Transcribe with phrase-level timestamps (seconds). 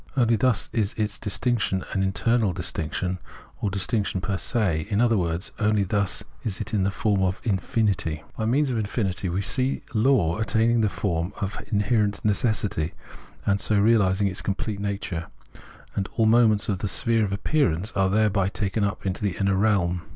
[0.17, 3.19] Only thus is it distinction as internal distinction,
[3.61, 7.39] or distinction fer se; in other words, only thus is it in the form of
[7.43, 8.23] Infinity.
[8.35, 12.95] By means of infinity we see law attaining the form of inherent necessity,
[13.45, 15.27] and so reahsing its complete nature;
[15.95, 19.55] and all moments of the sphere of appearance are thereby taken up into the inner
[19.55, 20.01] realm.